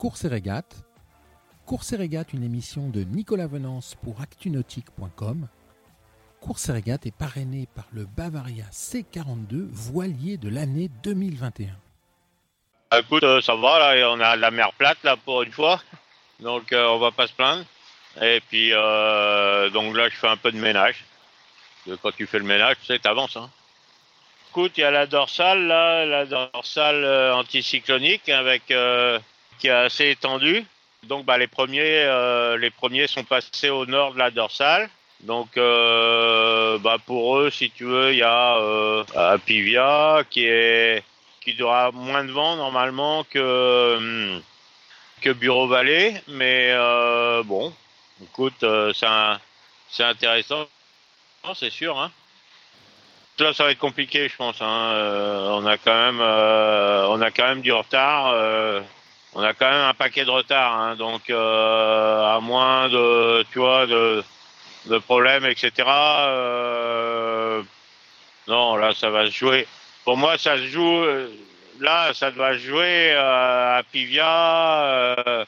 [0.00, 0.76] Course et régate.
[1.66, 5.46] Course et régate, une émission de Nicolas Venance pour actunautique.com.
[6.40, 11.76] Course et régate est parrainé par le Bavaria C42 voilier de l'année 2021.
[12.98, 15.82] Écoute, euh, ça va, là, on a la mer plate, là, pour une fois.
[16.38, 17.66] Donc, euh, on va pas se plaindre.
[18.22, 21.04] Et puis, euh, donc là, je fais un peu de ménage.
[22.00, 23.50] Quand tu fais le ménage, tu sais, hein.
[24.48, 28.72] Écoute, il y a la dorsale, la dorsale euh, anticyclonique avec
[29.60, 30.64] qui est assez étendue.
[31.04, 34.90] Donc, bah, les premiers, euh, les premiers sont passés au nord de la dorsale.
[35.20, 41.04] Donc, euh, bah, pour eux, si tu veux, il y a euh, Apivia qui est
[41.42, 44.42] qui aura moins de vent normalement que hum,
[45.22, 47.72] que Bureau Vallée, mais euh, bon,
[48.22, 50.66] écoute, c'est intéressant,
[51.54, 52.10] c'est sûr, hein.
[53.38, 54.60] Là, ça va être compliqué, je pense.
[54.60, 54.92] Hein.
[55.48, 58.34] On a quand même, on a quand même du retard.
[59.34, 60.96] On a quand même un paquet de retard, hein.
[60.96, 64.22] donc euh, à moins de, tu vois, de,
[64.86, 65.72] de problèmes, etc.
[65.88, 67.62] euh,
[68.48, 69.66] non, là, ça va se jouer.
[70.04, 70.96] Pour moi, ça se joue.
[71.04, 71.28] euh,
[71.80, 75.46] Là, ça doit jouer à Pivia,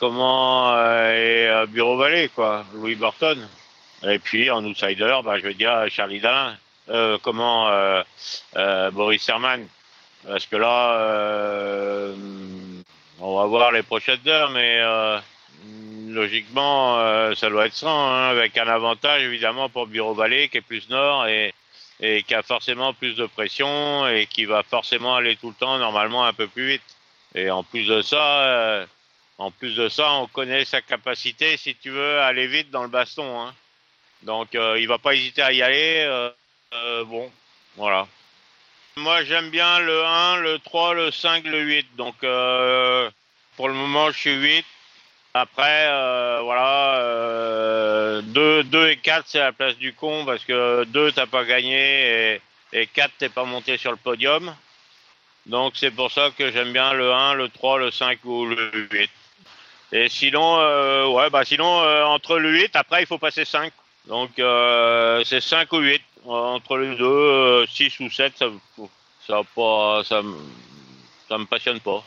[0.00, 2.64] comment et euh, Bureau Vallée, quoi.
[2.74, 3.46] Louis Burton.
[4.02, 6.56] Et puis en outsider, bah, je veux dire Charlie Dalin.
[7.22, 7.70] Comment
[8.90, 9.68] Boris Herman.
[10.26, 12.10] Parce que là,
[13.20, 15.18] on va voir les prochaines heures, mais euh,
[16.08, 20.58] logiquement, euh, ça doit être ça, hein, avec un avantage évidemment pour Bureau Vallée qui
[20.58, 21.54] est plus nord et,
[22.00, 26.24] qui a forcément plus de pression et qui va forcément aller tout le temps normalement
[26.24, 26.96] un peu plus vite.
[27.34, 28.86] Et en plus de ça, euh,
[29.36, 32.82] en plus de ça, on connaît sa capacité, si tu veux, à aller vite dans
[32.82, 33.40] le baston.
[33.42, 33.54] Hein.
[34.22, 36.30] Donc, euh, il va pas hésiter à y aller.
[37.04, 37.30] bon,
[37.76, 38.08] voilà.
[38.96, 41.96] Moi, j'aime bien le 1, le 3, le 5, le 8.
[41.96, 43.10] Donc, euh,
[43.56, 44.64] pour le moment, je suis 8.
[45.32, 50.84] Après, euh, voilà, euh, 2, 2 et 4, c'est la place du con parce que
[50.84, 52.40] 2, t'as pas gagné et,
[52.72, 54.52] et 4, t'es pas monté sur le podium.
[55.46, 58.88] Donc, c'est pour ça que j'aime bien le 1, le 3, le 5 ou le
[58.90, 59.10] 8.
[59.92, 63.72] Et sinon, euh, ouais, bah sinon, euh, entre le 8, après, il faut passer 5.
[64.06, 66.02] Donc, euh, c'est 5 ou 8.
[66.26, 68.46] Entre les deux, euh, 6 ou 7, ça,
[69.26, 70.22] ça, pas, ça,
[71.28, 72.04] ça me passionne pas.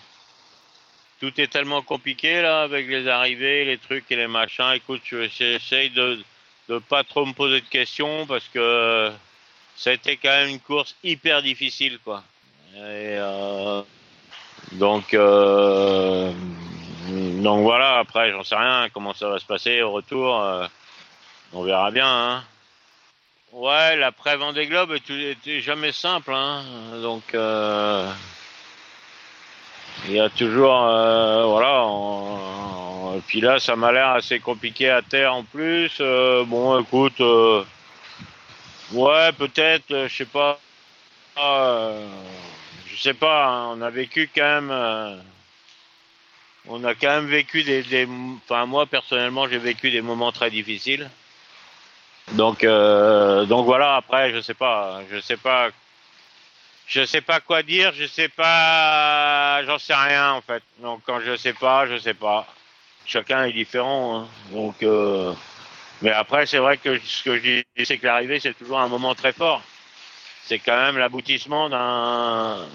[1.19, 4.71] Tout est tellement compliqué, là, avec les arrivées, les trucs et les machins.
[4.75, 6.21] Écoute, je- j'essaye de,
[6.69, 9.11] de pas trop me poser de questions parce que
[9.85, 12.23] été quand même une course hyper difficile, quoi.
[12.75, 12.79] Et,
[13.17, 13.81] euh,
[14.73, 16.31] donc, euh,
[17.09, 20.39] donc voilà, après, j'en sais rien comment ça va se passer au retour.
[20.41, 20.67] euh,
[21.53, 22.07] on verra bien.
[22.07, 22.43] Hein.
[23.53, 24.97] Ouais, l'après Vendée Globe
[25.45, 26.33] est jamais simple.
[26.33, 26.63] Hein.
[27.03, 28.11] Donc, euh,
[30.07, 30.83] il y a toujours.
[30.87, 31.87] euh, voilà.
[33.27, 35.91] puis là, ça m'a l'air assez compliqué à terre en plus.
[36.01, 37.19] Euh, bon, écoute.
[38.91, 40.59] ouais, peut-être, je sais pas.
[41.37, 45.21] je sais pas, hein, on a vécu quand même.
[46.67, 48.07] on a quand même vécu des.
[48.45, 51.07] Enfin, moi personnellement, j'ai vécu des moments très difficiles.
[52.31, 53.95] Donc, euh, donc voilà.
[53.95, 55.69] Après, je sais pas, je sais pas,
[56.87, 57.93] je sais pas quoi dire.
[57.93, 60.63] Je sais pas, j'en sais rien en fait.
[60.81, 62.47] Donc quand je sais pas, je sais pas.
[63.05, 64.21] Chacun est différent.
[64.21, 64.27] hein.
[64.51, 65.33] Donc, euh,
[66.01, 68.87] mais après, c'est vrai que ce que je dis, c'est que l'arrivée, c'est toujours un
[68.87, 69.61] moment très fort.
[70.45, 72.65] C'est quand même l'aboutissement d'un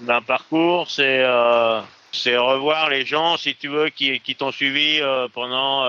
[0.00, 0.90] d'un parcours.
[0.90, 1.80] C'est euh,
[2.12, 5.00] c'est revoir les gens, si tu veux, qui, t'ont suivi
[5.32, 5.86] pendant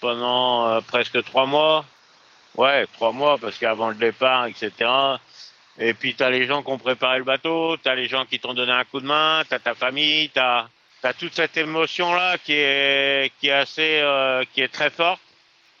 [0.00, 1.84] pendant presque trois mois.
[2.56, 4.72] Ouais, trois mois, parce qu'avant le départ, etc.
[5.78, 8.54] Et puis t'as les gens qui ont préparé le bateau, t'as les gens qui t'ont
[8.54, 10.68] donné un coup de main, t'as ta famille, t'as
[11.02, 15.20] as toute cette émotion là qui est qui est assez euh, qui est très forte.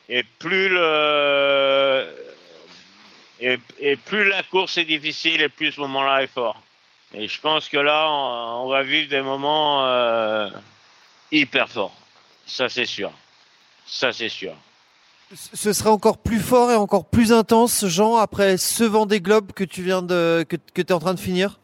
[0.08, 2.06] Et plus le
[3.40, 6.60] et, plus la course est difficile et plus ce moment-là est fort.
[7.14, 10.50] Et je pense que là, on, on va vivre des moments euh,
[11.30, 11.96] hyper forts.
[12.46, 13.12] Ça, c'est sûr.
[13.86, 14.54] Ça, c'est sûr.
[15.34, 19.64] Ce sera encore plus fort et encore plus intense, Jean, après ce Vendée Globe que
[19.64, 21.58] tu viens de que, que tu es en train de finir?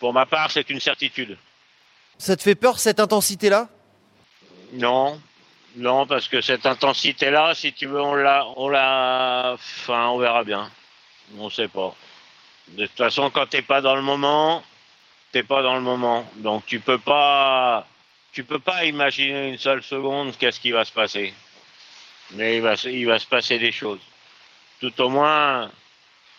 [0.00, 1.36] Pour ma part, c'est une certitude.
[2.18, 3.68] Ça te fait peur cette intensité-là?
[4.72, 5.20] Non,
[5.76, 10.44] non, parce que cette intensité-là, si tu veux, on l'a, on l'a, enfin, on verra
[10.44, 10.70] bien.
[11.38, 11.94] On sait pas.
[12.68, 14.62] De toute façon, quand t'es pas dans le moment,
[15.32, 16.24] t'es pas dans le moment.
[16.36, 17.86] Donc tu peux pas,
[18.32, 21.34] tu peux pas imaginer une seule seconde qu'est-ce qui va se passer.
[22.34, 24.00] Mais il va, il va se passer des choses.
[24.80, 25.70] Tout au moins,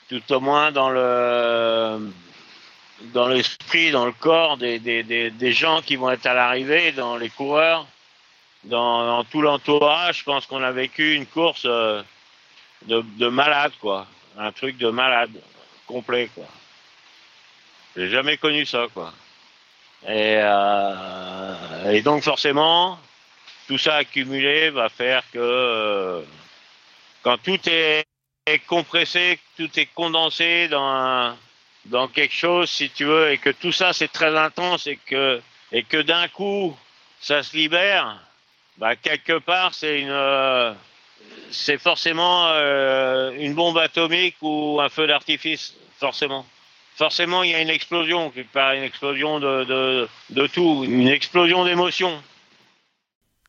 [0.09, 2.11] tout au moins dans le,
[3.13, 6.91] dans l'esprit, dans le corps des, des, des, des gens qui vont être à l'arrivée,
[6.91, 7.85] dans les coureurs,
[8.63, 10.19] dans, dans tout l'entourage.
[10.19, 12.01] Je pense qu'on a vécu une course euh,
[12.87, 14.07] de, de malade, quoi.
[14.37, 15.31] Un truc de malade,
[15.85, 16.45] complet, quoi.
[17.95, 19.13] J'ai jamais connu ça, quoi.
[20.07, 22.99] Et, euh, et donc forcément,
[23.67, 26.21] tout ça accumulé va faire que euh,
[27.23, 28.05] quand tout est,
[28.67, 31.35] compressé, tout est condensé dans
[31.85, 35.41] dans quelque chose, si tu veux, et que tout ça c'est très intense et que
[35.71, 36.77] et que d'un coup
[37.19, 38.19] ça se libère,
[38.77, 40.73] bah quelque part c'est une euh,
[41.51, 46.45] c'est forcément euh, une bombe atomique ou un feu d'artifice, forcément.
[46.95, 51.07] Forcément, il y a une explosion, quelque part, une explosion de, de, de tout, une
[51.07, 52.21] explosion d'émotions.